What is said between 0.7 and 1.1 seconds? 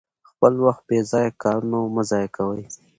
په بې